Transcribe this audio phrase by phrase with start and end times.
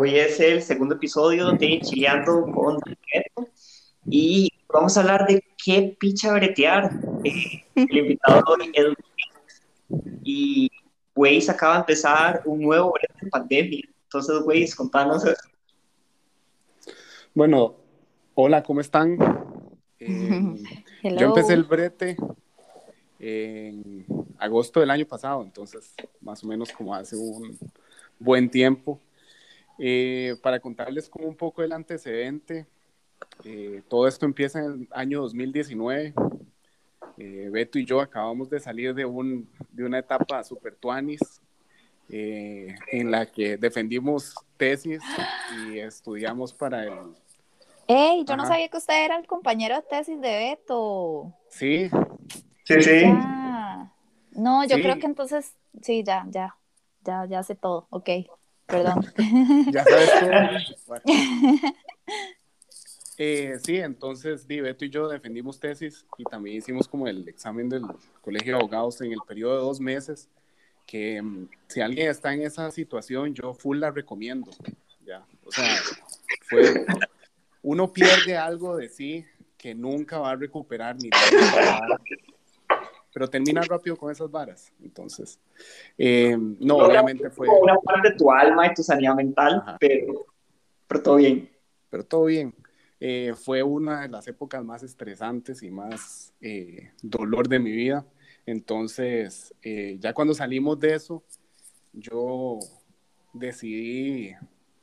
[0.00, 3.50] Hoy es el segundo episodio de Chileando con Reto
[4.06, 6.92] y vamos a hablar de qué picha bretear.
[7.24, 8.86] Eh, el invitado hoy es
[10.22, 10.70] y
[11.16, 13.88] Waze acaba de empezar un nuevo brete de pandemia.
[14.04, 15.48] Entonces, Waze, contanos eso.
[17.34, 17.74] Bueno,
[18.34, 19.18] hola, ¿cómo están?
[21.00, 22.16] Eh, yo empecé el brete
[23.18, 24.04] en
[24.38, 27.58] agosto del año pasado, entonces más o menos como hace un
[28.18, 29.00] buen tiempo.
[29.78, 32.66] Eh, para contarles como un poco el antecedente,
[33.44, 36.14] eh, todo esto empieza en el año 2019.
[37.16, 41.20] Eh, Beto y yo acabamos de salir de, un, de una etapa super tuanis
[42.10, 45.02] en la que defendimos tesis
[45.58, 46.98] y estudiamos para el...
[47.86, 48.24] ¡Ey!
[48.24, 51.34] Yo no sabía que usted era el compañero de tesis de Beto.
[51.50, 51.90] Sí.
[52.64, 53.02] Sí, sí.
[54.32, 56.56] No, yo creo que entonces, sí, ya, ya,
[57.04, 58.08] ya, ya sé todo, ok.
[58.68, 59.00] Perdón.
[59.72, 60.10] ya sabes
[60.86, 61.00] todo.
[63.20, 67.68] Eh, sí, entonces Di, Beto y yo defendimos tesis y también hicimos como el examen
[67.68, 67.82] del
[68.20, 70.28] Colegio de Abogados en el periodo de dos meses,
[70.86, 74.52] que mm, si alguien está en esa situación, yo full la recomiendo.
[75.04, 75.66] Ya, o sea,
[76.48, 76.86] fue,
[77.62, 81.98] uno pierde algo de sí que nunca va a recuperar ni nada
[83.12, 84.72] pero termina rápido con esas varas.
[84.82, 85.38] Entonces,
[85.96, 87.48] eh, no, obviamente fue...
[87.48, 90.26] Una parte de tu alma y tu sanidad mental, pero,
[90.86, 91.50] pero todo bien.
[91.90, 92.54] Pero todo bien.
[93.00, 98.04] Eh, fue una de las épocas más estresantes y más eh, dolor de mi vida.
[98.44, 99.54] Entonces,
[99.98, 101.22] ya cuando salimos de eso,
[101.92, 102.58] yo
[103.34, 104.32] decidí,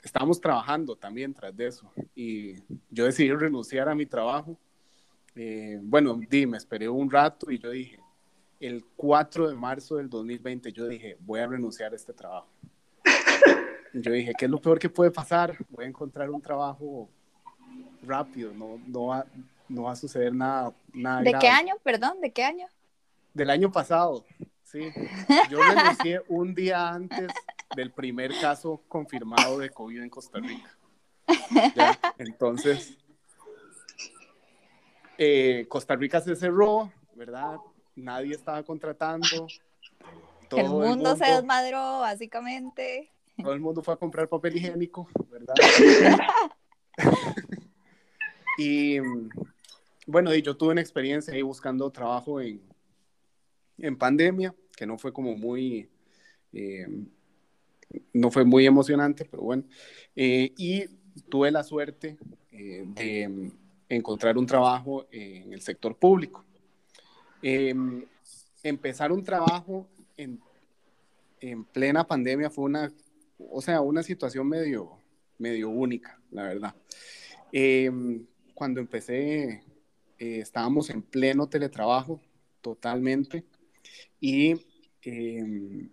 [0.03, 2.57] estábamos trabajando también tras de eso, y
[2.91, 4.55] yo decidí renunciar a mi trabajo.
[5.81, 7.97] bueno, di, me esperé un rato y yo dije,
[8.59, 12.47] el 4 de marzo del 2020 yo dije, voy a renunciar a este trabajo.
[13.93, 15.57] Yo dije, ¿qué es lo peor que puede pasar?
[15.69, 17.09] Voy a encontrar un trabajo
[18.03, 19.25] rápido, no, no, va,
[19.69, 20.73] no va a suceder nada.
[20.93, 22.19] nada ¿De qué año, perdón?
[22.21, 22.67] ¿De qué año?
[23.33, 24.25] Del año pasado,
[24.63, 24.91] sí.
[25.49, 27.31] Yo renuncié un día antes
[27.75, 30.77] del primer caso confirmado de COVID en Costa Rica.
[32.17, 32.97] Entonces,
[35.17, 37.57] eh, Costa Rica se cerró, ¿verdad?
[37.95, 39.47] Nadie estaba contratando.
[40.49, 43.11] Todo el, mundo se desmadró, básicamente.
[43.41, 45.55] Todo el mundo fue a comprar papel higiénico, ¿verdad?
[48.57, 48.99] y
[50.07, 52.61] bueno, yo tuve una experiencia ahí buscando trabajo en,
[53.77, 55.89] en pandemia, que no fue como muy,
[56.53, 56.87] eh,
[58.13, 59.63] no fue muy emocionante, pero bueno.
[60.15, 60.85] Eh, y
[61.29, 62.17] tuve la suerte
[62.51, 63.51] eh, de
[63.89, 66.45] encontrar un trabajo en el sector público.
[67.47, 68.03] Em,
[68.63, 70.41] empezar un trabajo en,
[71.39, 72.91] en, plena pandemia fue una,
[73.37, 74.97] o sea, una situación medio,
[75.37, 76.75] medio única, la verdad.
[77.51, 78.25] Em,
[78.55, 79.63] cuando empecé,
[80.17, 82.19] eh, estábamos en pleno teletrabajo,
[82.61, 83.43] totalmente,
[84.19, 84.55] y
[85.03, 85.91] em,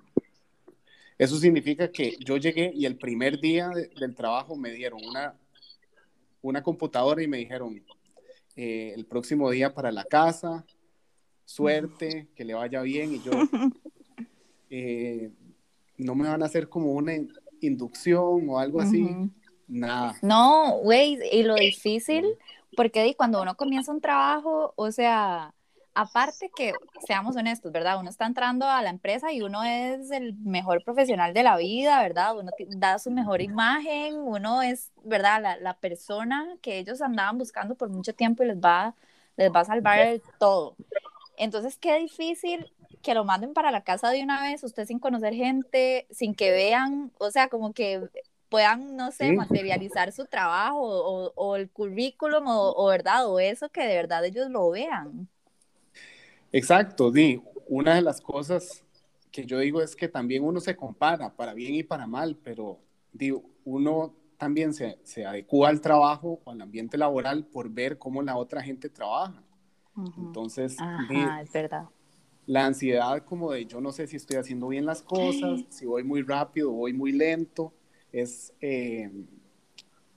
[1.18, 3.68] eso significa que yo llegué y el primer día
[4.00, 5.38] del trabajo me dieron una,
[6.40, 7.84] una computadora y me dijeron,
[8.56, 10.64] eh, el próximo día para la casa,
[11.44, 13.30] suerte, que le vaya bien y yo,
[14.70, 15.30] eh,
[15.98, 17.12] no me van a hacer como una
[17.60, 19.08] inducción o algo así,
[19.68, 20.14] nada.
[20.22, 22.26] No, güey, y lo difícil,
[22.76, 25.54] porque cuando uno comienza un trabajo, o sea,
[25.94, 26.72] aparte que,
[27.06, 27.98] seamos honestos, ¿verdad?
[28.00, 32.02] Uno está entrando a la empresa y uno es el mejor profesional de la vida,
[32.02, 32.36] ¿verdad?
[32.38, 35.42] Uno da su mejor imagen, uno es, ¿verdad?
[35.42, 38.94] La, la persona que ellos andaban buscando por mucho tiempo y les va,
[39.36, 40.76] les va a salvar todo.
[41.36, 42.72] Entonces, qué difícil
[43.02, 46.50] que lo manden para la casa de una vez, usted sin conocer gente, sin que
[46.50, 48.08] vean, o sea, como que
[48.48, 53.94] puedan, no sé, materializar su trabajo o, el currículum o, verdad, o eso que de
[53.94, 55.26] verdad ellos lo vean.
[56.52, 57.42] Exacto, Di.
[57.66, 58.84] Una de las cosas
[59.30, 62.78] que yo digo es que también uno se compara, para bien y para mal, pero
[63.10, 68.20] digo, uno también se, se adecua al trabajo o al ambiente laboral por ver cómo
[68.20, 69.42] la otra gente trabaja.
[70.16, 70.76] Entonces,
[71.42, 71.84] es verdad.
[72.46, 76.02] La ansiedad como de yo no sé si estoy haciendo bien las cosas, si voy
[76.02, 77.72] muy rápido, voy muy lento,
[78.10, 79.10] es, eh,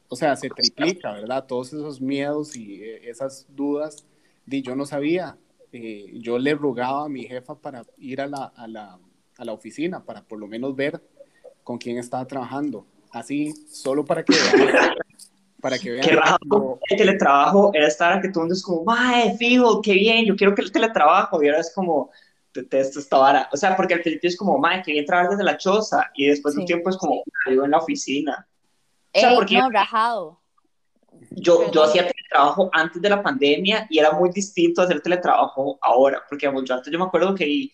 [0.08, 1.46] o sea, se triplica, ¿verdad?
[1.46, 4.06] Todos esos miedos y eh, esas dudas,
[4.46, 5.38] di, yo no sabía.
[5.72, 8.98] Eh, yo le rogaba a mi jefa para ir a la, a, la,
[9.38, 11.04] a la oficina, para por lo menos ver
[11.64, 12.86] con quién estaba trabajando.
[13.12, 14.34] Así, solo para que
[15.66, 16.06] para que vean.
[16.90, 20.24] el teletrabajo era estar que todo el mundo es como, ¡ay, fijo, qué bien!
[20.24, 21.42] Yo quiero que el teletrabajo.
[21.42, 22.12] Y ahora es como,
[22.54, 23.50] detesto esta vara.
[23.52, 26.12] O sea, porque al principio es como, ¡ay, qué bien trabajar desde la choza!
[26.14, 28.48] Y después de un tiempo es como, vivo en la oficina.
[29.12, 30.40] O sea, Ey, porque no, rajado.
[31.32, 36.22] yo, yo hacía teletrabajo antes de la pandemia y era muy distinto hacer teletrabajo ahora,
[36.30, 37.72] porque yo antes yo me acuerdo que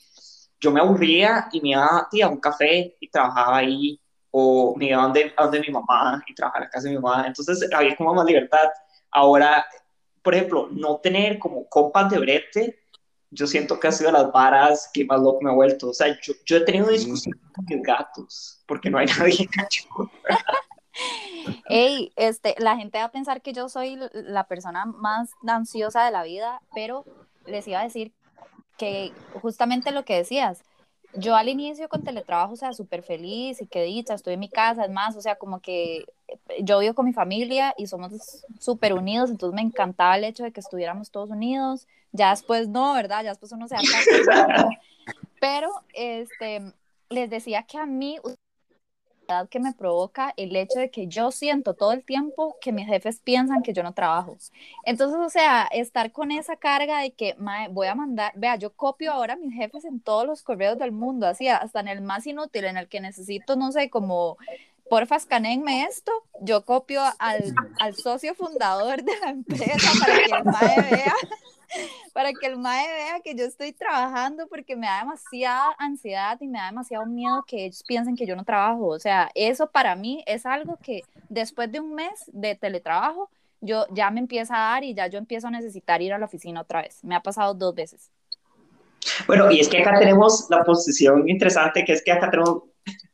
[0.62, 4.01] yo me aburría y me iba tía, a un café y trabajaba ahí,
[4.32, 6.96] o me iba a donde, a donde mi mamá y trabajaba en la casa de
[6.96, 8.70] mi mamá, entonces había como más libertad.
[9.12, 9.66] Ahora,
[10.22, 12.80] por ejemplo, no tener como compas de brete,
[13.30, 15.90] yo siento que ha sido las varas que más loco me ha vuelto.
[15.90, 19.88] O sea, yo, yo he tenido discusiones con mis gatos, porque no hay nadie cacho.
[21.70, 26.12] Ey, este, la gente va a pensar que yo soy la persona más ansiosa de
[26.12, 27.06] la vida, pero
[27.46, 28.14] les iba a decir
[28.78, 30.64] que justamente lo que decías,
[31.14, 34.50] yo al inicio con teletrabajo, o sea, súper feliz y qué dicha, estoy en mi
[34.50, 36.06] casa, es más, o sea, como que
[36.62, 40.52] yo vivo con mi familia y somos súper unidos, entonces me encantaba el hecho de
[40.52, 43.24] que estuviéramos todos unidos, ya después no, ¿verdad?
[43.24, 43.82] Ya después uno se da
[45.40, 46.62] pero este,
[47.10, 48.18] les decía que a mí
[49.50, 53.20] que me provoca el hecho de que yo siento todo el tiempo que mis jefes
[53.20, 54.38] piensan que yo no trabajo.
[54.86, 58.74] Entonces, o sea, estar con esa carga de que mae, voy a mandar, vea, yo
[58.74, 62.02] copio ahora a mis jefes en todos los correos del mundo, así hasta en el
[62.02, 64.38] más inútil, en el que necesito, no sé, como
[64.90, 66.12] porfa, escaneenme esto,
[66.42, 71.16] yo copio al, al socio fundador de la empresa para que el mae vea
[72.14, 76.48] para que el mae vea que yo estoy trabajando porque me da demasiada ansiedad y
[76.48, 78.88] me da demasiado miedo que ellos piensen que yo no trabajo.
[78.88, 83.30] O sea, eso para mí es algo que después de un mes de teletrabajo,
[83.62, 86.26] yo ya me empieza a dar y ya yo empiezo a necesitar ir a la
[86.26, 87.04] oficina otra vez.
[87.04, 88.10] Me ha pasado dos veces.
[89.28, 92.64] Bueno, y es que acá tenemos la posición interesante, que es que acá tenemos,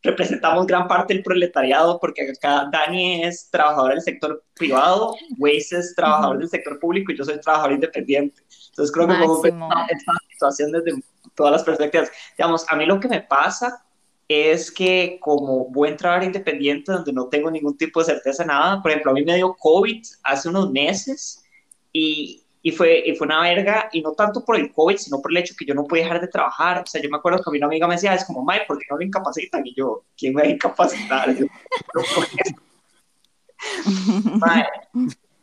[0.02, 5.94] representamos gran parte del proletariado, porque acá Dani es trabajador del sector privado, Waze es
[5.96, 6.40] trabajador Ujú.
[6.42, 8.42] del sector público y yo soy trabajador independiente.
[8.70, 9.70] Entonces creo que Máximo.
[9.70, 11.04] esta, esta situación desde
[11.36, 12.12] todas las perspectivas.
[12.38, 13.84] Digamos, a mí lo que me pasa
[14.28, 18.82] es que como buen trabajador independiente, donde no tengo ningún tipo de certeza de nada,
[18.82, 21.44] por ejemplo, a mí me dio COVID hace unos meses
[21.94, 25.32] y, y, fue, y fue una verga, y no tanto por el COVID, sino por
[25.32, 26.82] el hecho que yo no podía dejar de trabajar.
[26.84, 28.66] O sea, yo me acuerdo que a mí una amiga me decía, es como, Mae,
[28.68, 29.66] ¿por qué no lo incapacitan?
[29.66, 31.34] Y yo, ¿quién me va a incapacitar?
[31.38, 32.56] Yo, "No, ¿por qué?".
[34.40, 34.66] Mae,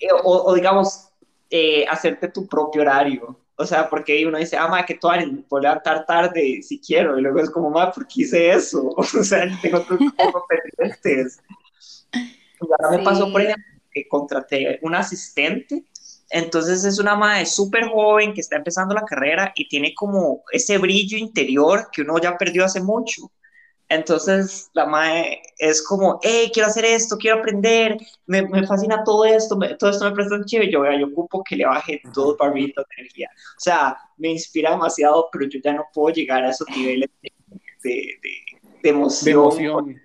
[0.00, 1.08] eh, o, o digamos,
[1.48, 3.40] eh, hacerte tu propio horario.
[3.56, 5.08] O sea, porque uno dice, ah, mae, que tú
[5.48, 7.18] puedo levantar tarde si quiero.
[7.18, 8.94] Y luego es como, mae, ¿por qué hice eso?
[8.98, 9.98] O sea, tengo otros
[10.76, 11.40] pendientes.
[12.12, 13.46] Y ahora me pasó, por Sí.
[13.46, 15.84] ejemplo, que contraté un asistente.
[16.30, 20.78] Entonces es una madre súper joven que está empezando la carrera y tiene como ese
[20.78, 23.30] brillo interior que uno ya perdió hace mucho.
[23.88, 29.24] Entonces la madre es como, hey, quiero hacer esto, quiero aprender, me, me fascina todo
[29.26, 30.72] esto, me- todo esto me parece tan chévere.
[30.72, 33.28] Yo, vea, yo ocupo que le baje dos barbitos de energía.
[33.34, 37.30] O sea, me inspira demasiado, pero yo ya no puedo llegar a esos niveles de,
[37.82, 37.90] de,
[38.22, 38.44] de-
[38.82, 39.24] de emoción.
[39.24, 40.02] De emoción.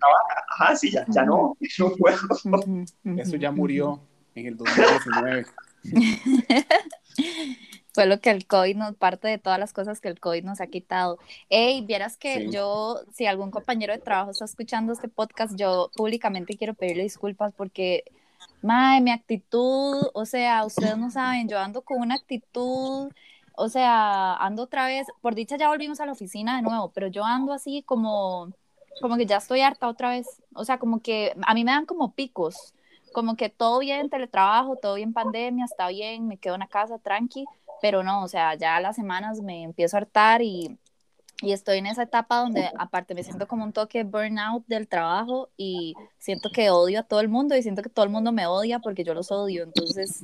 [0.50, 2.18] Ajá, sí, ya, ya no, no puedo.
[3.18, 4.00] Eso ya murió
[4.36, 5.46] en el 2019.
[7.94, 10.62] Fue lo que el COVID nos, parte de todas las cosas que el COVID nos
[10.62, 11.18] ha quitado.
[11.50, 12.50] Ey, vieras que Sí.
[12.52, 17.54] yo, si algún compañero de trabajo está escuchando este podcast, yo públicamente quiero pedirle disculpas
[17.56, 18.04] porque,
[18.62, 23.12] mae, mi actitud, o sea, ustedes no saben, yo ando con una actitud,
[23.56, 27.08] o sea, ando otra vez, por dicha ya volvimos a la oficina de nuevo, pero
[27.08, 28.54] yo ando así como,
[29.02, 31.86] como que ya estoy harta otra vez, o sea, como que a mí me dan
[31.86, 32.74] como picos,
[33.14, 37.00] como que todo bien teletrabajo, todo bien pandemia, está bien, me quedo en la casa
[37.00, 37.46] tranqui,
[37.82, 40.78] pero no, o sea, ya a las semanas me empiezo a hartar y,
[41.42, 45.50] y estoy en esa etapa donde aparte me siento como un toque burnout del trabajo
[45.58, 48.48] y siento que odio a todo el mundo y siento que todo el mundo me
[48.48, 50.22] odia porque yo los odio, entonces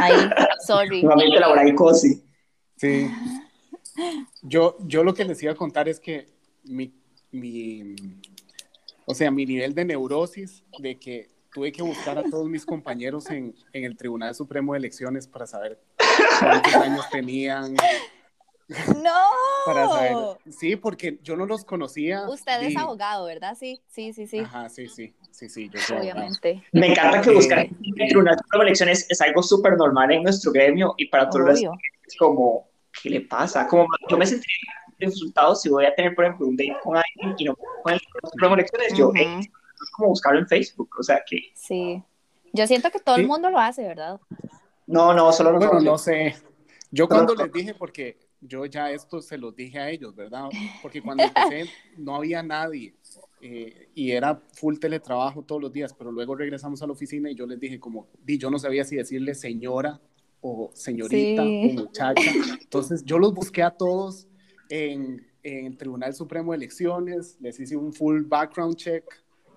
[0.00, 0.14] ahí,
[0.66, 1.02] sorry.
[1.02, 2.24] Nuevamente laboral cosi.
[2.76, 3.10] Sí.
[4.42, 6.26] Yo, yo lo que les iba a contar es que
[6.64, 6.92] mi,
[7.30, 7.94] mi,
[9.04, 13.28] o sea, mi nivel de neurosis, de que tuve que buscar a todos mis compañeros
[13.30, 15.78] en, en el Tribunal Supremo de Elecciones para saber
[16.40, 17.74] cuántos años tenían,
[19.66, 20.38] para saber, ¡No!
[20.48, 22.28] sí, porque yo no los conocía.
[22.28, 23.56] Usted es abogado, ¿verdad?
[23.58, 26.18] Sí, sí, sí, sí, Ajá, sí, sí, sí, sí, yo soy abogado.
[26.18, 26.62] obviamente.
[26.72, 30.22] Me encanta que Eh, buscar el Tribunal Supremo de Elecciones es algo súper normal en
[30.22, 32.68] nuestro gremio y para todos los es como,
[33.02, 33.66] ¿qué le pasa?
[33.66, 34.56] Como yo me sentiría
[35.00, 38.00] insultado si voy a tener, por ejemplo, un date con alguien y no con el
[38.00, 38.98] Tribunal Supremo de Elecciones.
[38.98, 39.12] Yo.
[39.82, 42.02] Es como buscarlo en Facebook, o sea que, Sí.
[42.52, 43.22] Yo siento que todo Sí.
[43.22, 44.20] el mundo lo hace, ¿verdad?
[44.86, 46.34] no, no, solo Bueno, no sé.
[46.90, 50.48] Yo cuando les dije, porque yo ya esto se los dije a ellos, ¿verdad?
[50.82, 52.94] Porque cuando empecé no había nadie
[53.40, 57.36] eh, y era full teletrabajo todos los días, pero luego regresamos a la oficina y
[57.36, 60.00] yo les dije como, di, yo no sabía si decirle señora
[60.40, 61.70] o señorita Sí.
[61.76, 62.30] o muchacha.
[62.60, 64.26] Entonces yo los busqué a todos
[64.70, 69.04] en, en el Tribunal Supremo de Elecciones, les hice un full background check,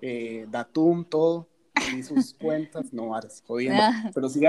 [0.06, 1.48] eh, Datum, todo.
[1.90, 3.82] vi sus cuentas, no, varas, jodiendo.
[4.14, 4.42] Pero sí,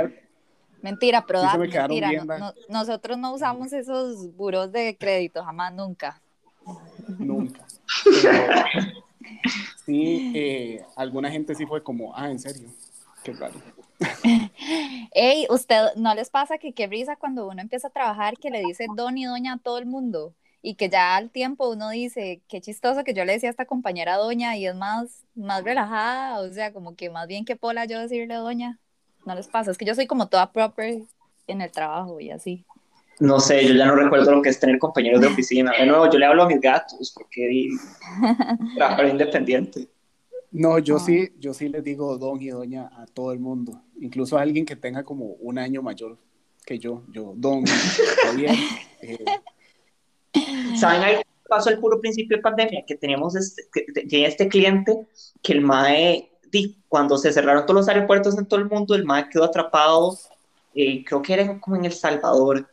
[0.81, 2.09] Mentira, pero Sí da- mentira.
[2.09, 2.39] bien, no- da.
[2.39, 6.21] no- nosotros no usamos esos buros de crédito, jamás, nunca.
[7.17, 7.65] nunca.
[8.03, 8.29] Pero
[9.85, 12.69] sí, eh, alguna gente sí fue como, ah, en serio,
[13.23, 13.53] qué raro.
[15.13, 18.59] Ey, ¿usted no les pasa que qué risa cuando uno empieza a trabajar que le
[18.59, 20.33] dice don y doña a todo el mundo?
[20.67, 23.65] Y que ya al tiempo uno dice, qué chistoso que yo le decía a esta
[23.67, 27.85] compañera doña y es más, más relajada, o sea, como que más bien que pola
[27.85, 28.79] yo decirle doña.
[29.27, 29.69] ¿No les pasa?
[29.69, 31.03] Es que yo soy como toda proper
[31.45, 32.65] en el trabajo y así.
[33.19, 35.71] No sé, yo ya no recuerdo lo que es tener compañeros de oficina.
[35.79, 37.69] De nuevo, yo le hablo a mis gatos porque
[38.75, 39.87] trabajar independiente.
[40.51, 40.99] No, yo Ah.
[40.99, 44.65] sí, yo sí les digo don y doña a todo el mundo, incluso a alguien
[44.65, 46.17] que tenga como un año mayor
[46.65, 47.63] que yo, yo, don,
[48.23, 48.55] Javier,
[49.01, 49.23] eh,
[50.77, 52.83] ¿Saben algo que pasó al puro principio de pandemia?
[52.85, 55.07] Que teníamos este, que tenía este cliente
[55.41, 59.05] que el MAE, di, cuando se cerraron todos los aeropuertos en todo el mundo, el
[59.05, 60.17] MAE quedó atrapado,
[60.73, 62.67] eh, creo que era como en El Salvador.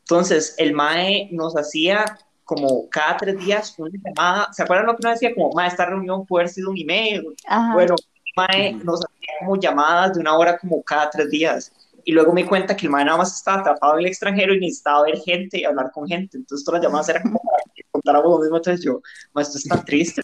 [0.00, 4.52] Entonces, el MAE nos hacía como cada tres días una llamada.
[4.52, 5.34] ¿Se acuerdan lo que nos decía?
[5.34, 7.34] Como, MAE, esta reunión puede haber sido un email.
[7.46, 7.72] Ajá.
[7.72, 11.72] Bueno, el MAE nos hacía como llamadas de una hora como cada tres días.
[12.04, 14.54] Y luego me di cuenta que el MAE nada más estaba atrapado en el extranjero
[14.54, 16.36] y necesitaba ver gente y hablar con gente.
[16.36, 18.56] Entonces todas las llamadas eran como para que contáramos lo mismo.
[18.56, 19.00] Entonces yo,
[19.32, 20.22] "Ma, esto está triste.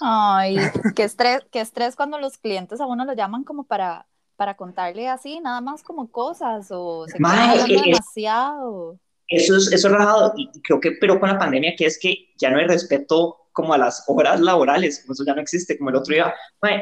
[0.00, 0.56] Ay,
[0.96, 5.08] qué estrés, qué estrés cuando los clientes a uno lo llaman como para, para contarle
[5.08, 8.98] así, nada más como cosas, o se eh, demasiado.
[9.36, 10.32] Eso es, eso es rajado.
[10.36, 13.74] Y creo que, pero con la pandemia, que es que ya no hay respeto como
[13.74, 15.76] a las horas laborales, como eso ya no existe.
[15.76, 16.34] Como el otro día,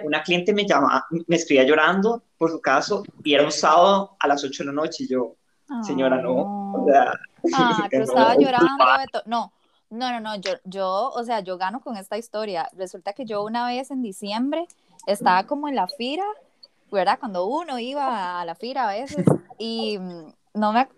[0.04, 4.28] una cliente me llama, me escribía llorando por su caso y era un sábado a
[4.28, 5.04] las 8 de la noche.
[5.04, 5.36] Y yo,
[5.82, 6.74] señora, no.
[6.74, 7.12] O sea,
[7.54, 8.12] Ah, pero no.
[8.12, 8.66] estaba llorando.
[8.66, 9.52] de No,
[9.90, 12.68] no, no, no, yo, yo, o sea, yo gano con esta historia.
[12.76, 14.66] Resulta que yo una vez en diciembre
[15.06, 16.24] estaba como en la fira,
[16.90, 17.18] ¿verdad?
[17.18, 19.24] Cuando uno iba a la fira a veces
[19.58, 20.88] y mm, no me...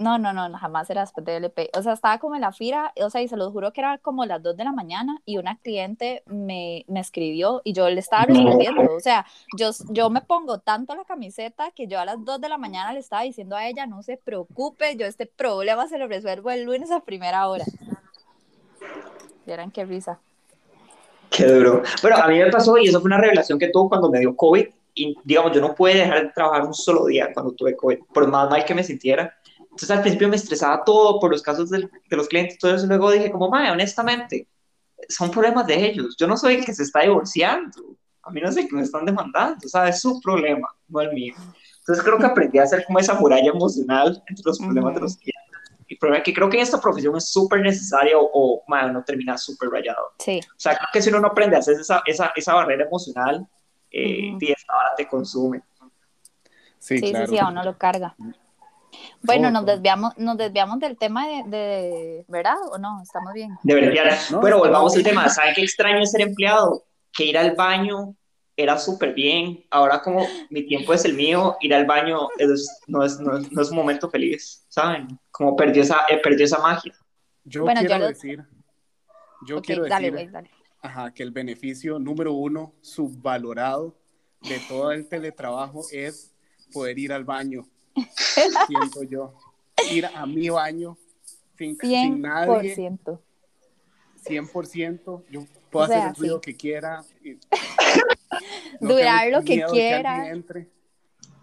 [0.00, 1.68] No, no, no, jamás era después de LP.
[1.76, 3.98] O sea, estaba como en la fira, o sea, y se los juro que era
[3.98, 8.00] como las 2 de la mañana y una cliente me, me escribió y yo le
[8.00, 8.80] estaba respondiendo.
[8.96, 9.26] O sea,
[9.58, 12.94] yo, yo me pongo tanto la camiseta que yo a las 2 de la mañana
[12.94, 16.64] le estaba diciendo a ella, no se preocupe, yo este problema se lo resuelvo el
[16.64, 17.66] lunes a primera hora.
[19.44, 20.18] Vieran qué risa.
[21.28, 21.82] Qué duro.
[22.00, 24.34] Bueno, a mí me pasó y eso fue una revelación que tuvo cuando me dio
[24.34, 24.66] COVID.
[24.94, 28.26] Y digamos, yo no pude dejar de trabajar un solo día cuando tuve COVID, por
[28.28, 29.36] más mal que me sintiera.
[29.70, 32.86] Entonces al principio me estresaba todo por los casos del- de los clientes, todo eso.
[32.86, 34.48] Luego dije, como, madre, honestamente,
[35.08, 36.16] son problemas de ellos.
[36.18, 37.96] Yo no soy el que se está divorciando.
[38.22, 39.96] A mí no sé que me están demandando, ¿sabes?
[39.96, 41.34] Es su problema, no el mío.
[41.78, 45.16] Entonces creo que aprendí a hacer como esa muralla emocional entre los problemas de los
[45.16, 45.40] clientes.
[45.88, 49.36] Y problema que creo que en esta profesión es súper necesario o, madre, uno termina
[49.38, 50.12] súper rayado.
[50.18, 52.84] Sí, O sea, creo que si uno no aprende a hacer esa, esa, esa barrera
[52.84, 53.44] emocional,
[53.90, 54.38] eh, Ujú.
[54.40, 55.62] y esta hora te consume.
[56.78, 57.26] sí, sí, claro.
[57.26, 58.14] sí, sí, a uno lo carga.
[59.22, 62.56] Bueno, nos desviamos, nos desviamos del tema de, de- ¿verdad?
[62.72, 63.00] ¿O no?
[63.02, 63.56] Estamos bien.
[63.62, 64.18] De verdad.
[64.30, 65.28] No, está volvamos al tema.
[65.28, 66.84] ¿Saben qué extraño es ser empleado?
[67.12, 68.14] Que ir al baño
[68.56, 69.64] era súper bien.
[69.70, 73.50] Ahora como mi tiempo es el mío, ir al baño es- no, es, no, es,
[73.52, 75.18] no es un momento feliz, ¿saben?
[75.30, 76.92] Como perdió esa, eh, perdió esa magia.
[77.44, 78.44] Yo Bueno, quiero yo lo- decir,
[79.46, 80.50] yo Ok, quiero dale, decir dale.
[80.82, 83.96] ajá, que el beneficio número uno subvalorado
[84.42, 86.34] de todo el teletrabajo es
[86.72, 87.66] poder ir al baño,
[88.66, 89.34] siento yo.
[89.90, 90.96] Ir a mi baño
[91.56, 93.18] sin, sin nadie, 100%.
[94.24, 95.24] 100%.
[95.30, 96.40] Yo puedo O sea, hacer el ruido sí.
[96.42, 97.04] que quiera.
[97.24, 97.38] y
[98.80, 100.26] Durar lo que quiera.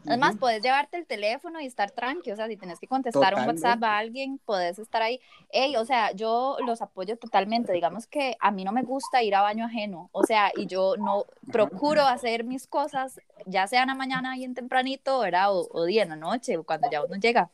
[0.07, 0.39] Además, Ujú.
[0.39, 3.83] puedes llevarte el teléfono y estar tranqui, o sea, si tienes que contestar un WhatsApp
[3.83, 5.19] a alguien, puedes estar ahí.
[5.51, 7.73] Ey, o sea, yo los apoyo totalmente.
[7.73, 10.95] Digamos que a mí no me gusta ir a baño ajeno, o sea, y yo
[10.97, 15.53] no procuro hacer mis cosas, ya sea en la mañana bien tempranito, ¿verdad?
[15.53, 17.49] O, o día en la noche, o cuando ya uno llega.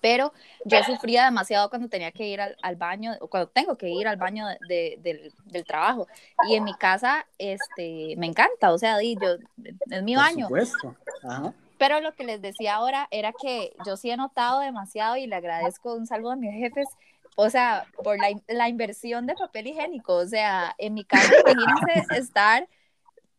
[0.00, 0.32] Pero
[0.64, 4.06] yo sufría demasiado cuando tenía que ir al, al baño, o cuando tengo que ir
[4.08, 6.06] al baño de- de- del, del trabajo.
[6.48, 9.36] Y en mi casa, este, me encanta, o sea, di, yo,
[9.90, 10.44] es mi Por baño.
[10.46, 10.94] supuesto.
[11.22, 11.52] Ajá.
[11.80, 15.34] Pero lo que les decía ahora era que yo sí he notado demasiado y le
[15.34, 16.86] agradezco un saludo a mis jefes,
[17.36, 20.14] o sea, por la, la inversión de papel higiénico.
[20.16, 22.68] O sea, en mi casa, imagínense estar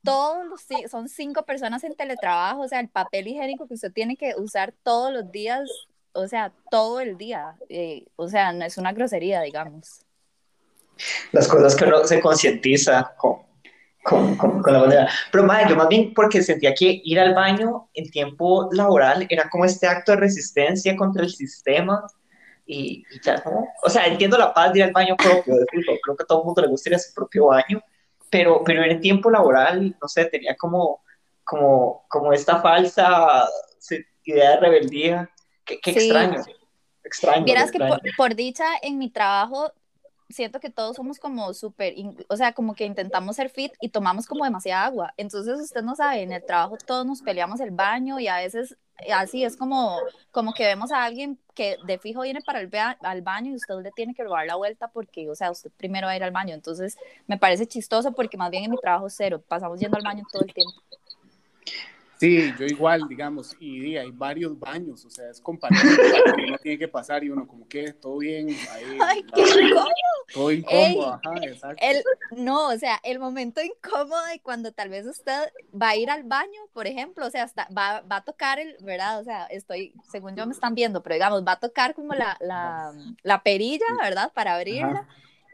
[0.04, 4.18] todos los, son cinco personas en teletrabajo, o sea, el papel higiénico que usted tiene
[4.18, 5.70] que usar todos los días,
[6.14, 7.58] o sea, todo el día.
[7.70, 10.04] eh, o sea, no es una grosería, digamos.
[11.32, 13.50] Las cosas que uno se concientiza con,
[14.03, 15.10] con, con, con la bandera.
[15.31, 19.50] Pero, madre, yo más bien porque sentía que ir al baño en tiempo laboral era
[19.50, 22.05] como este acto de resistencia contra el sistema.
[22.65, 23.67] Y, y ya, ¿no?
[23.84, 25.55] O sea, entiendo la paz de ir al baño propio.
[25.67, 27.81] Creo que a todo el mundo le gusta ir a su propio baño.
[28.31, 31.03] pero, pero en el tiempo laboral, no sé, tenía como,
[31.43, 33.48] como, como esta falsa
[34.24, 35.29] idea de rebeldía.
[35.65, 36.41] Qué, qué extraño,
[37.03, 37.43] extraño.
[37.43, 37.79] Vieras que
[38.17, 39.72] por, dicha en mi trabajo
[40.32, 41.94] siento que todos somos como súper,
[42.30, 45.14] o sea, como que intentamos ser fit y tomamos como demasiada agua.
[45.18, 48.78] Entonces, usted no sabe, en el trabajo todos nos peleamos el baño y a veces
[49.14, 49.98] así es como,
[50.32, 52.70] como que vemos a alguien que de fijo viene para el
[53.02, 56.08] al baño y usted le tiene que robar la vuelta porque, o sea, usted primero
[56.08, 56.54] va a ir al baño.
[56.54, 56.98] Entonces,
[57.28, 60.44] me parece chistoso porque más bien en mi trabajo cero, pasamos yendo al baño todo
[60.44, 60.82] el tiempo.
[62.22, 65.92] Sí, yo igual, digamos, y, hay varios baños, o sea, es compartido,
[66.48, 69.88] uno tiene que pasar y uno como que todo bien, ahí, Ay, qué incómodo.
[70.32, 71.84] Todo incómodo, ajá, exacto.
[71.84, 72.04] El,
[72.38, 76.22] no, o sea, el momento incómodo de cuando tal vez usted va a ir al
[76.22, 79.20] baño, por ejemplo, o sea, hasta va, va a tocar el, ¿verdad?
[79.20, 82.38] O sea, estoy, según yo me están viendo, pero digamos, va a tocar como la,
[82.40, 84.32] la, la perilla, ¿verdad?
[84.32, 85.08] Para abrirla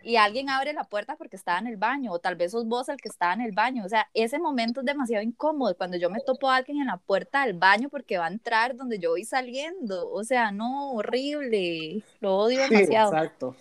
[0.07, 2.87] y alguien abre la puerta porque estaba en el baño, o tal vez sos vos
[2.87, 3.83] el que estaba en el baño.
[3.83, 6.95] O sea, ese momento es demasiado incómodo cuando yo me topo a alguien en la
[6.95, 10.09] puerta del baño porque va a entrar donde yo voy saliendo.
[10.09, 12.01] O sea, no, horrible.
[12.21, 13.11] Lo odio demasiado.
[13.11, 13.57] exacto.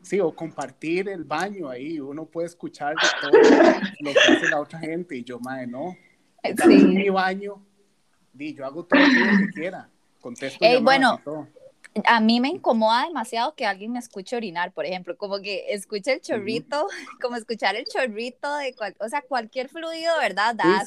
[0.00, 4.78] Sí, o compartir el baño ahí, uno puede escuchar todo lo que hace la otra
[4.78, 5.94] gente y yo, madre, no.
[6.42, 6.72] Sí.
[6.72, 7.62] En mi baño,
[8.32, 9.90] di, yo hago todo lo que quiera,
[10.22, 11.48] contesto Ey, bueno, y todo
[12.04, 16.12] a mí me incomoda demasiado que alguien me escuche orinar, por ejemplo, como que escuche
[16.12, 16.86] el chorrito,
[17.22, 20.54] como escuchar el chorrito de, o sea, cualquier fluido, ¿verdad?
[20.54, 20.84] Da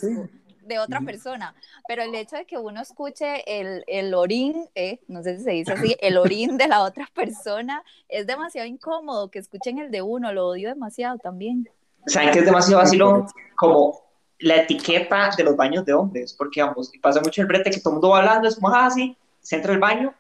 [0.70, 1.56] de otra persona,
[1.88, 5.51] pero el hecho de que uno escuche el, el orín, eh, no sé si se
[5.51, 10.04] dice así, el orín de la otra persona, es demasiado incómodo que escuchen el de
[10.04, 11.68] uno, lo odio demasiado también.
[12.06, 13.25] ¿Saben que es demasiado vacilo?
[13.56, 14.00] Como
[14.38, 17.89] la etiqueta de los baños de hombres, porque vamos, pasa mucho el brete que todo
[17.89, 20.13] el mundo va hablando, es como así, ah, se entra el baño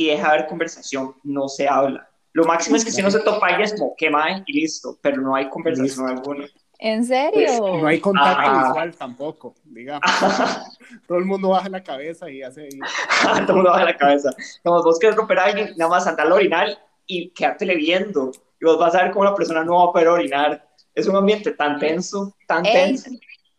[0.00, 2.08] y deja haber conversación, no se habla.
[2.32, 5.20] Lo máximo es que si no se topa y es como quema y listo, pero
[5.20, 6.46] no hay conversación alguna.
[6.78, 7.58] ¿En serio?
[7.58, 10.00] Pues, no hay contacto visual tampoco, digamos.
[11.06, 12.70] Todo el mundo baja la cabeza y hace...
[13.22, 14.30] Todo el mundo baja la cabeza.
[14.64, 18.32] Como vos querés romper a alguien, nada más andar al orinar y quedártele viendo.
[18.58, 20.66] Y vos vas a ver cómo la persona no va a poder orinar.
[20.94, 23.10] Es un ambiente tan tenso, tan tenso.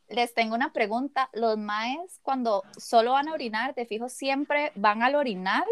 [0.10, 1.30] Les tengo una pregunta.
[1.34, 5.66] ¿Los maes cuando solo van a orinar, de fijo, siempre van al orinar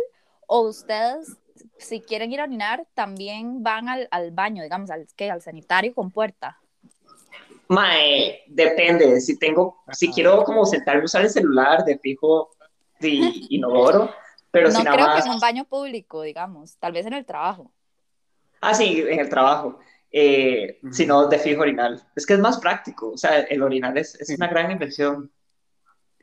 [0.51, 1.37] o ustedes,
[1.77, 5.29] si quieren ir a orinar, también van al, al baño, digamos, al, ¿qué?
[5.29, 6.57] al sanitario con puerta.
[7.67, 9.21] Mae, depende.
[9.21, 12.49] Si tengo, si quiero como sentarme a usar el celular, de fijo,
[12.99, 14.09] sí, inodoro.
[14.49, 17.25] Pero no si nada creo que en un baño público, digamos, tal vez en el
[17.25, 17.71] trabajo.
[18.59, 19.77] Ah, sí, en el trabajo.
[20.11, 22.03] Eh, Si no, de fijo orinal.
[22.15, 23.11] Es que es más práctico.
[23.11, 25.31] O sea, el orinal es, es una gran inversión.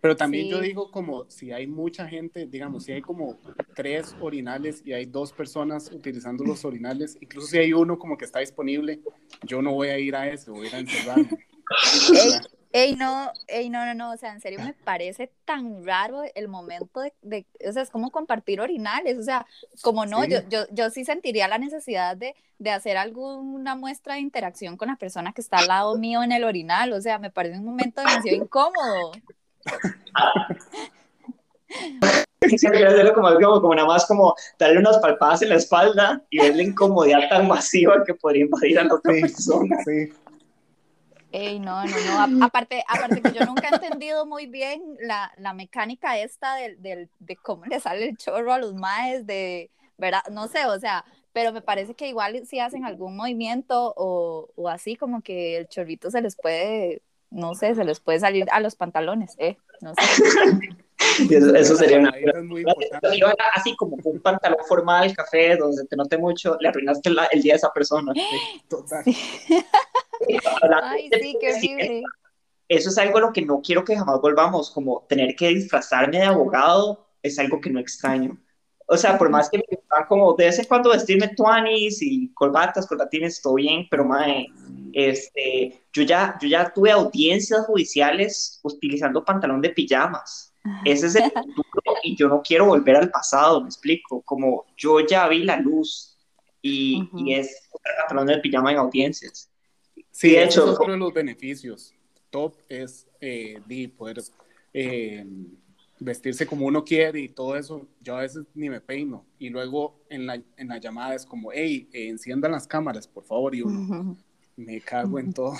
[0.00, 3.38] Pero también yo digo como si hay mucha gente, digamos, si hay como
[3.74, 8.24] tres orinales y hay dos personas utilizando los orinales, incluso si hay uno como que
[8.24, 9.00] está disponible,
[9.42, 11.28] yo no voy a ir a ese, voy a ir a encerrarme.
[12.72, 16.46] Ey, no, ey, no, no, no, o sea, en serio me parece tan raro el
[16.46, 19.46] momento de, de o sea, es como compartir orinales, o sea,
[19.80, 24.20] como no, Yo, yo, yo sí sentiría la necesidad de, de hacer alguna muestra de
[24.20, 27.30] interacción con la persona que está al lado mío en el orinal, o sea, me
[27.30, 29.12] parece un momento demasiado incómodo.
[32.40, 36.22] Siempre quiero hacerlo como, como, como nada más como darle unas palpadas en la espalda
[36.31, 39.76] y ver la incomodidad tan masiva que podría invadir a la otra persona.
[39.85, 40.12] Sí.
[41.33, 42.44] Ey, no, no, no.
[42.44, 47.09] aparte, aparte que yo nunca he entendido muy bien la, la mecánica esta de, de,
[47.18, 50.22] de, cómo le sale el chorro a los maes, de, ¿verdad?
[50.31, 54.68] No sé, o sea, pero me parece que igual si hacen algún movimiento o, o
[54.68, 57.02] así, como que el chorrito se les puede
[57.37, 59.59] no sé, se les puede salir a los pantalones, ¿eh?
[59.83, 60.03] No sé.
[61.55, 62.12] eso, sería una...
[62.42, 62.64] Muy
[63.55, 67.57] así como un pantalón formal, café, donde te note mucho, le arruinaste el día a
[67.57, 68.12] esa persona.
[68.68, 69.05] Total.
[70.83, 72.03] Ay, sí, qué horrible.
[72.68, 76.18] Eso es algo a lo que no quiero que jamás volvamos, como tener que disfrazarme
[76.18, 78.38] de abogado es algo que no extraño.
[78.88, 82.33] O sea, por más que me gusta como de vez en cuando vestirme tuanis y
[82.33, 84.46] colbatas, colbatines, todo bien, pero mae,
[84.92, 90.53] este, yo ya, yo ya tuve audiencias judiciales utilizando pantalón de pijamas.
[90.85, 94.22] Ese es el futuro y yo no quiero volver al pasado, me explico.
[94.22, 96.16] Como yo ya vi la luz
[96.62, 97.68] y, y es
[97.99, 99.51] pantalón de pijama en audiencias.
[100.12, 100.72] Sí, de hecho.
[100.72, 101.92] Es uno de los beneficios.
[102.31, 104.22] Top es eh, de poder
[104.72, 105.25] eh,
[105.98, 107.87] vestirse como uno quiere y todo eso.
[108.00, 109.24] Yo a veces ni me peino.
[109.38, 113.24] Y luego en la, en la llamada es como, hey, eh, enciendan las cámaras, por
[113.24, 113.54] favor.
[113.54, 114.16] Y uno,
[114.56, 115.54] me cago en todo.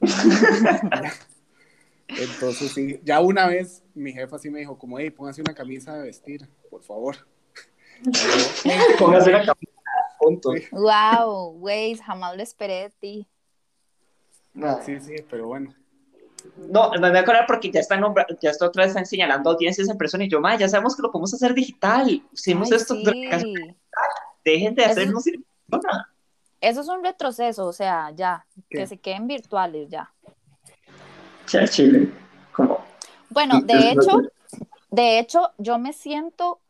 [2.08, 5.94] Entonces sí, ya una vez mi jefa sí me dijo como, hey, póngase una camisa
[5.96, 7.16] de vestir, por favor.
[8.98, 9.72] póngase una camisa,
[10.18, 10.52] punto.
[10.72, 13.28] Wow, güey, jamás lo esperé de ti.
[14.84, 15.74] Sí, sí, pero bueno.
[16.56, 18.02] No, me voy a acordar porque ya están
[18.40, 21.02] ya está otra vez están señalando audiencias en persona y yo, ma, ya sabemos que
[21.02, 22.22] lo podemos hacer digital.
[22.32, 23.02] Hicimos esto, sí.
[24.44, 26.08] dejen de Eso- hacernos en persona.
[26.60, 28.78] Eso es un retroceso, o sea, ya, ¿Qué?
[28.78, 30.12] que se queden virtuales ya.
[31.50, 32.10] Ya, Chile.
[32.52, 32.84] Como,
[33.30, 34.18] Bueno, de Es- hecho,
[34.90, 36.60] de hecho, yo me siento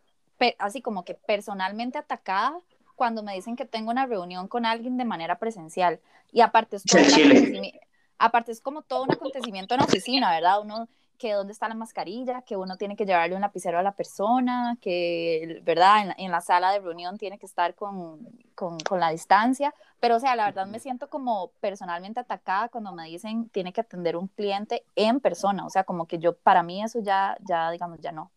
[0.59, 2.59] así como que personalmente atacada
[2.95, 6.01] cuando me dicen que tengo una reunión con alguien de manera presencial.
[6.33, 7.79] Y aparte es, acontecimi-
[8.19, 10.61] aparte es como todo un acontecimiento en la oficina, ¿verdad?
[10.61, 13.93] Uno que dónde está la mascarilla, que uno tiene que llevarle un lapicero a la
[13.93, 16.03] persona, que, ¿verdad?
[16.03, 18.21] En la, en la sala de reunión tiene que estar con,
[18.55, 19.75] con, con la distancia.
[20.01, 23.81] Pero, o sea, la verdad me siento como personalmente atacada cuando me dicen tiene que
[23.81, 25.67] atender un cliente en persona.
[25.67, 28.31] O sea, como que yo, para mí eso ya, ya digamos, ya no.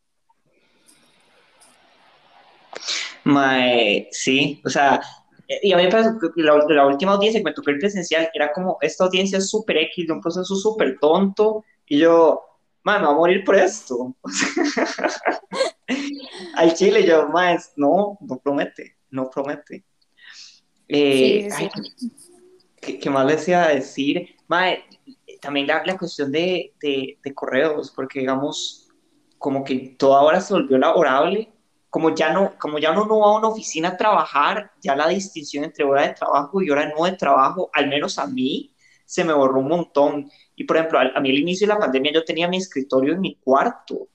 [4.12, 5.02] Sí, o sea,
[5.62, 8.30] y a mí me parece que la, la última audiencia que me tocó el presencial
[8.34, 12.42] era como esta audiencia es súper X, de un proceso súper tonto, y yo,
[12.84, 14.16] mae, me voy a morir por esto.
[16.56, 19.86] Al chile, yo, mae, no, no promete, no promete.
[20.88, 21.70] Eh, Sí, sí, ay,
[22.80, 24.36] ¿qué, qué más les iba a decir?
[24.48, 24.84] Mae,
[25.42, 28.90] también la, la cuestión de, de, de correos, porque digamos,
[29.38, 31.52] como que todo ahora se volvió laborable,
[31.92, 35.10] como ya no, como ya uno no va a una oficina a trabajar, ya la
[35.10, 38.74] distinción entre hora de trabajo y hora no de trabajo, al menos a mí,
[39.06, 40.32] se me borró un montón.
[40.56, 43.14] Y por ejemplo, a, a mí al inicio de la pandemia yo tenía mi escritorio
[43.14, 44.08] en mi cuarto,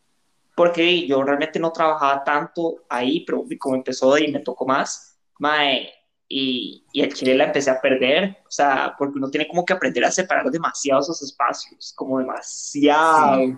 [0.57, 5.93] porque yo realmente no trabajaba tanto ahí, pero como empezó y me tocó más, mae,
[6.27, 9.75] y, y el chile la empecé a perder, o sea, porque uno tiene como que
[9.75, 13.37] aprender a separar demasiado esos espacios, como demasiado.
[13.37, 13.55] Sí.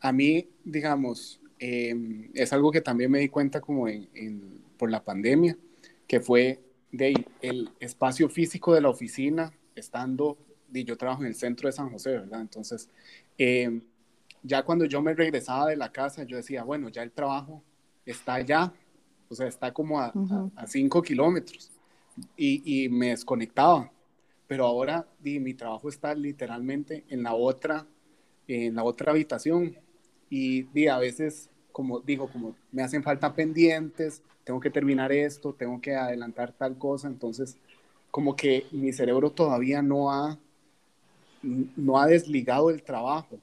[0.00, 1.94] A mí, digamos, eh,
[2.34, 5.56] es algo que también me di cuenta como en, en- por la pandemia,
[6.08, 6.60] que fue
[6.92, 10.38] de el espacio físico de la oficina, estando,
[10.74, 12.40] y yo trabajo en el centro de San José, ¿verdad?
[12.42, 12.90] Entonces,
[13.38, 13.80] eh,
[14.42, 17.62] ya cuando yo me regresaba de la casa, yo decía, bueno, ya el trabajo
[18.04, 18.74] está allá,
[19.28, 20.50] o sea, está como a, Ujú.
[20.56, 21.70] a, a cinco kilómetros,
[22.36, 23.92] y, y me desconectaba.
[24.46, 27.86] Pero ahora mi trabajo está literalmente en la otra,
[28.46, 29.76] en la otra habitación.
[30.28, 35.54] Y di, a veces, como digo, como me hacen falta pendientes, tengo que terminar esto,
[35.54, 37.08] tengo que adelantar tal cosa.
[37.08, 37.58] Entonces,
[38.10, 40.38] como que mi cerebro todavía no ha,
[41.42, 43.40] no ha desligado el trabajo.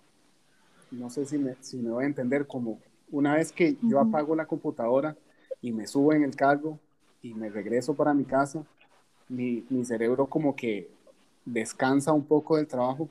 [0.91, 3.99] No sé si me, si me voy a entender, como una vez que yo Ujú.
[3.99, 5.17] apago la computadora
[5.61, 6.79] y me subo en el cargo
[7.21, 8.65] y me regreso para mi casa,
[9.29, 10.89] mi, mi cerebro como que
[11.45, 13.09] descansa un poco del trabajo.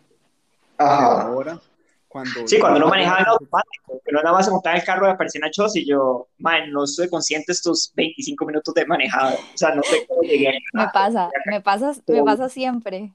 [0.78, 1.08] Ajá.
[1.20, 1.60] ahora,
[2.08, 2.48] cuando...
[2.48, 5.06] Sí, cuando no manejaba en automático, que no nada más se montaba en el carro
[5.06, 9.34] y aparecía una choza y yo, man, no estoy consciente estos 25 minutos de manejada.
[9.34, 10.58] O sea, no sé cómo llegué.
[10.72, 13.14] Me pasa, me pasa, me pasa siempre.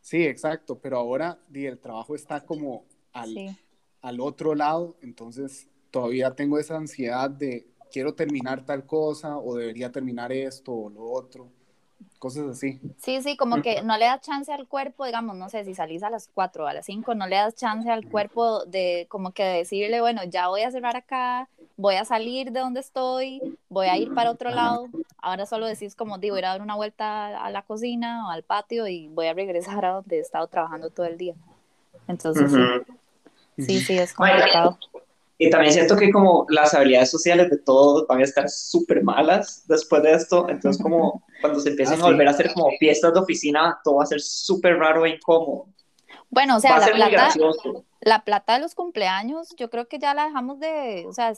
[0.00, 3.56] Sí, exacto, pero ahora di, el trabajo está como al, Sí.
[4.02, 9.90] al otro lado, entonces todavía tengo esa ansiedad de quiero terminar tal cosa o debería
[9.92, 11.50] terminar esto o lo otro,
[12.24, 12.80] cosas así.
[12.96, 16.02] Sí, sí, como que no le das chance al cuerpo, digamos, no sé, si salís
[16.02, 19.32] a las 4 o a las 5, no le das chance al cuerpo de como
[19.32, 23.88] que decirle, bueno, ya voy a cerrar acá, voy a salir de donde estoy, voy
[23.88, 24.88] a ir para otro lado.
[25.18, 28.42] Ahora solo decís como, digo, ir a dar una vuelta a la cocina o al
[28.42, 31.34] patio y voy a regresar a donde he estado trabajando todo el día.
[32.08, 32.50] Entonces,
[33.56, 34.78] sí, sí, sí, es Bueno, complicado.
[35.44, 39.64] Y también siento que como las habilidades sociales de todos van a estar súper malas
[39.68, 40.48] después de esto.
[40.48, 42.06] Entonces, como cuando se empiecen Ah, a sí.
[42.06, 45.68] volver a hacer como fiestas de oficina, todo va a ser súper raro e incómodo.
[46.30, 47.38] Bueno, o sea, la plata,
[48.00, 51.32] la plata de los cumpleaños, yo creo que ya la dejamos de, o sea,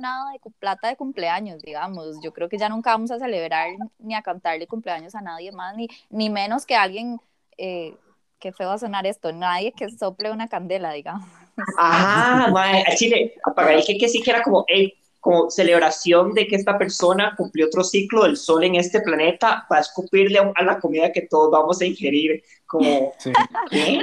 [0.00, 2.20] nada de plata de cumpleaños, digamos.
[2.20, 5.76] Yo creo que ya nunca vamos a celebrar ni a cantarle cumpleaños a nadie más,
[5.76, 7.20] ni, ni menos que alguien,
[7.58, 7.96] eh,
[8.38, 11.28] qué feo va a sonar esto, nadie que sople una candela, digamos.
[11.76, 16.34] Ajá, mae, a Chile, apagar el que, que sí que era como, hey, como celebración
[16.34, 20.38] de que esta persona cumplió otro ciclo del sol en este planeta, va a escupirle
[20.38, 22.42] a, a la comida que todos vamos a ingerir.
[22.66, 23.32] Como, Sí.
[23.70, 24.00] ¿qué?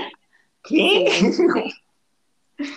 [0.63, 1.73] ¿Qué?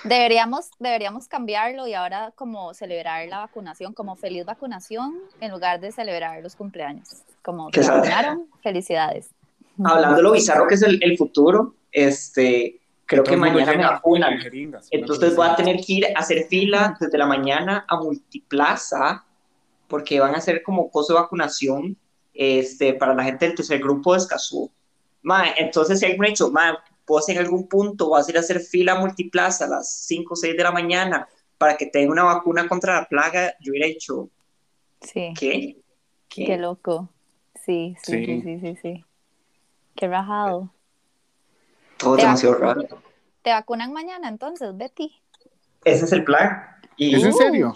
[0.04, 5.90] Deberíamos, deberíamos cambiarlo y ahora como celebrar la vacunación, como feliz vacunación, en lugar de
[5.90, 7.22] celebrar los cumpleaños.
[7.42, 9.30] Como Que vacunaron, felicidades.
[9.84, 12.78] Hablando de lo bizarro que es el, el futuro, este,
[13.12, 14.38] creo que mañana me vacunan.
[14.38, 17.96] jeringas, Entonces cosa voy a tener que ir a hacer fila desde la mañana a
[17.96, 19.24] Multiplaza,
[19.88, 21.96] porque van a hacer como coso de vacunación
[22.34, 24.70] este, para la gente del tercer grupo de Escazú.
[25.22, 28.36] Ma, entonces, si alguien me ha dicho, ma, puedo en algún punto, vas a ir
[28.36, 31.86] a hacer fila a Multiplaza a las 5 o 6 de la mañana para que
[31.86, 34.28] tenga una vacuna contra la plaga, yo hubiera dicho,
[35.00, 35.76] Sí, ¿qué?
[36.28, 36.44] ¿Qué?
[36.46, 37.08] qué loco.
[37.64, 38.42] Sí, sí, sí, Sí.
[38.42, 39.04] sí, sí, sí.
[39.94, 40.72] Qué rajado.
[42.02, 42.82] Todo Te demasiado raro.
[43.42, 45.12] ¿Te vacunan mañana entonces, Betty?
[45.84, 46.62] Ese es el plan.
[46.96, 47.74] Y, ¿Es en serio?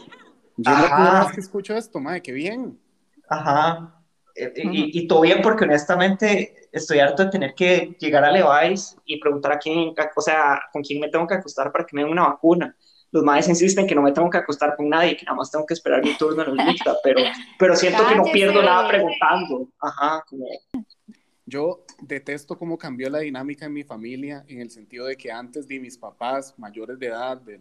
[0.56, 0.96] Yo no Ajá.
[0.96, 2.78] primera vez que escucho esto, madre, qué bien.
[3.28, 4.02] Ajá.
[4.34, 8.96] Eh, Y, y todo bien porque honestamente estoy harto de tener que llegar a Levi's
[9.04, 12.02] y preguntar a quién, o sea, con quién me tengo que acostar para que me
[12.02, 12.76] den una vacuna.
[13.12, 15.64] Los madres insisten que no me tengo que acostar con nadie, que nada más tengo
[15.64, 17.20] que esperar mi turno en el lista, pero,
[17.58, 19.68] pero siento que no pierdo nada preguntando.
[19.80, 20.46] Ajá, como,
[21.46, 25.68] Yo detesto cómo cambió la dinámica en mi familia, en el sentido de que antes
[25.68, 27.60] de mis papás mayores de edad, de,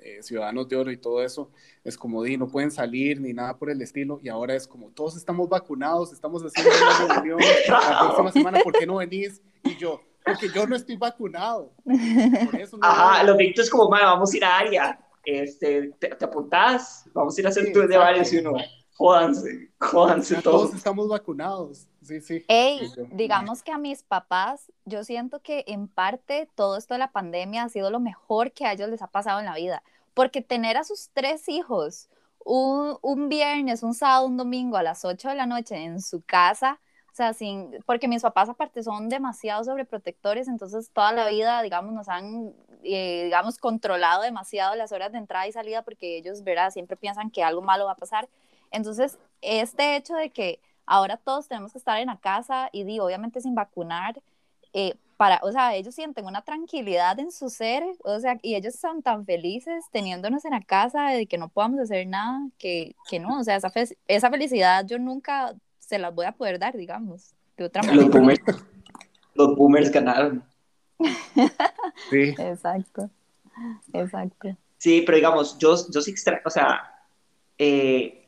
[0.00, 1.50] eh, ciudadanos de oro y todo eso,
[1.84, 4.88] es como di, no pueden salir ni nada por el estilo, y ahora es como
[4.90, 6.70] todos estamos vacunados, estamos haciendo
[7.08, 9.42] una reunión, la próxima semana, ¿por qué no venís?
[9.64, 11.72] Y yo, porque yo no estoy vacunado.
[11.84, 13.26] Por eso no ajá, voy.
[13.26, 17.40] los dictos como, "Mae, vamos a ir a área, este, te, te apuntás, vamos a
[17.40, 18.54] ir a hacer Sí, tours de varios y uno,
[18.94, 20.62] jódanse, jódanse todos.
[20.62, 21.86] todos estamos vacunados.
[22.06, 22.44] Sí, sí.
[22.46, 27.10] Ey, digamos que a mis papás, yo siento que en parte todo esto de la
[27.10, 29.82] pandemia ha sido lo mejor que a ellos les ha pasado en la vida,
[30.14, 32.08] porque tener a sus tres hijos
[32.44, 36.22] un, un viernes, un sábado, un domingo a las 8 de la noche en su
[36.22, 36.78] casa,
[37.10, 41.92] o sea, sin, porque mis papás aparte son demasiado sobreprotectores, entonces toda la vida, digamos,
[41.92, 46.70] nos han, eh, digamos, controlado demasiado las horas de entrada y salida porque ellos, ¿verdad?
[46.70, 48.28] Siempre piensan que algo malo va a pasar.
[48.70, 52.98] Entonces, este hecho de que ahora todos tenemos que estar en la casa y di,
[53.00, 54.20] obviamente sin vacunar,
[54.72, 58.74] eh, para, o sea, ellos sienten una tranquilidad en su ser, o sea, y ellos
[58.76, 63.18] son tan felices teniéndonos en la casa de que no podamos hacer nada, que, que
[63.18, 66.76] no, o sea, esa, fe- esa felicidad yo nunca se las voy a poder dar,
[66.76, 68.10] digamos, de otra Los manera.
[68.18, 68.40] boomers,
[69.34, 70.44] los boomers ganaron.
[72.10, 72.34] Sí.
[72.38, 73.10] Exacto,
[73.92, 74.56] exacto.
[74.78, 76.92] Sí, pero digamos, yo, yo sí extraño, o sea,
[77.58, 78.25] eh,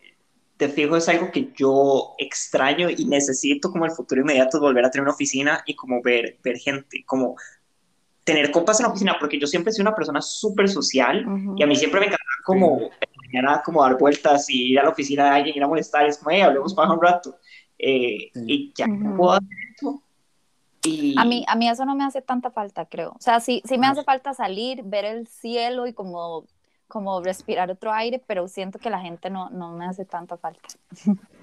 [0.58, 4.90] te fijo, es algo que yo extraño y necesito como el futuro inmediato volver a
[4.90, 7.36] tener una oficina y como ver, ver gente, como
[8.24, 11.54] tener compas en la oficina, porque yo siempre he sido una persona súper social Ujú.
[11.56, 12.90] y a mí siempre me encantaba como,
[13.24, 16.10] mañana como dar vueltas y ir a la oficina de alguien, ir a molestar, y
[16.10, 17.38] es como, hey, hablemos para un rato.
[17.78, 18.44] Eh, Sí.
[18.46, 19.16] Y ya no Ujú.
[19.16, 20.02] puedo hacer eso.
[20.84, 23.10] Y, A mí, a mí eso no me hace tanta falta, creo.
[23.10, 26.46] O sea, sí, sí me hace falta salir, ver el cielo y como,
[26.88, 30.68] como respirar otro aire, pero siento que la gente no, no me hace tanta falta.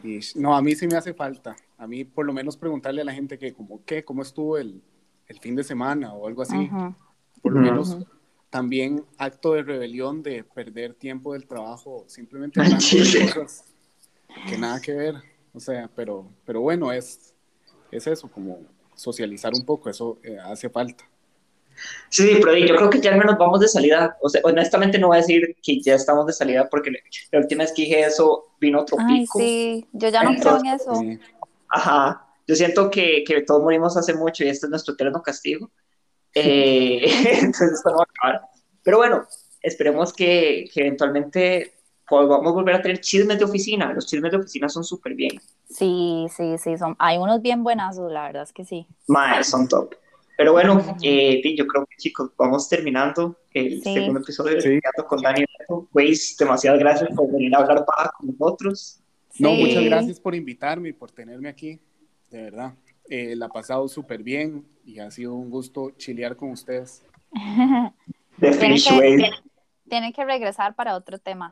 [0.04, 1.56] Y, no, a mí sí me hace falta.
[1.78, 4.04] A mí por lo menos preguntarle a la gente que como, ¿qué?
[4.04, 4.82] ¿Cómo estuvo el,
[5.28, 6.70] el fin de semana o algo así?
[7.42, 7.98] Por lo menos
[8.50, 13.66] también acto de rebelión de perder tiempo del trabajo simplemente hablando de cosas
[14.48, 15.16] que nada que ver.
[15.54, 17.34] O sea, pero, pero bueno, es,
[17.92, 18.60] es eso, como
[18.96, 21.06] socializar un poco, eso eh, hace falta.
[22.10, 24.18] Sí, sí, pero yo creo que ya al menos vamos de salida.
[24.22, 26.92] O sea, honestamente no voy a decir que ya estamos de salida porque
[27.32, 29.40] la última vez que dije eso vino otro Ay, pico.
[29.40, 30.94] sí, yo ya no creo en eso.
[31.70, 32.22] Ajá.
[32.48, 35.70] Yo siento que, que todos morimos hace mucho y este es nuestro eterno castigo.
[36.34, 37.02] Eh,
[37.40, 38.50] entonces esto no va a acabar.
[38.84, 39.26] Pero bueno,
[39.62, 41.74] esperemos que, que eventualmente
[42.08, 43.92] podamos volver a tener chismes de oficina.
[43.94, 45.42] Los chismes de oficina son súper bien.
[45.70, 48.88] Sí, sí, sí, son, hay unos bien buenazos, la verdad es que sí.
[49.08, 49.96] Mae, son top.
[50.38, 53.94] Pero bueno, eh, sí, yo creo que chicos, vamos terminando el Sí.
[53.94, 54.68] segundo episodio de Sí.
[54.70, 55.46] Platicando con Dani.
[55.94, 59.00] Weiss, demasiadas gracias por venir a hablar paja con nosotros.
[59.40, 59.62] No, Sí.
[59.64, 61.80] muchas gracias por invitarme y por tenerme aquí,
[62.30, 62.74] de verdad.
[63.10, 67.04] Eh, la ha pasado súper bien y ha sido un gusto chilear con ustedes.
[68.38, 69.32] De Tienen que,
[69.88, 71.52] tienen que regresar para otro tema,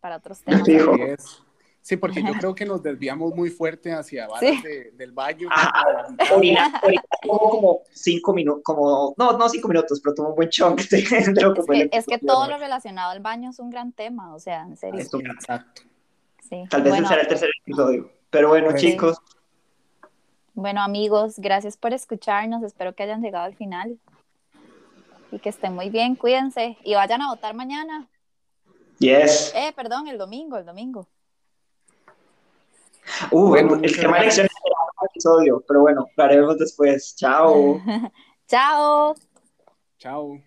[0.00, 1.42] para otros temas.
[1.86, 4.60] Sí, porque yo creo que nos desviamos muy fuerte hacia varas Sí.
[4.60, 5.48] de- del baño.
[6.34, 6.80] Orinar
[7.22, 11.02] tomó como cinco minutos, como, no, no cinco minutos, pero tomó un buen chunk de,
[11.32, 12.34] de lo que Es fue el que, es que episodio.
[12.40, 14.98] todo lo relacionado al baño es un gran tema, o sea, en serio.
[14.98, 15.82] Esto- Exacto.
[16.48, 16.64] Sí.
[16.68, 18.10] Tal vez bueno, ese será el tercer episodio.
[18.30, 18.90] Pero bueno, Sí.
[18.90, 19.18] chicos,
[20.54, 22.64] bueno, amigos, gracias por escucharnos.
[22.64, 23.96] Espero que hayan llegado al final
[25.30, 26.16] y que estén muy bien.
[26.16, 28.08] Cuídense y vayan a votar mañana.
[28.98, 29.52] yes.
[29.54, 31.06] Eh, perdón, el domingo, el domingo.
[33.30, 37.14] Uh, Bueno, el tema elecciones será otro episodio, pero bueno, lo haremos después.
[37.16, 37.80] Chao.
[38.48, 39.14] Chao.
[39.98, 40.45] Chao.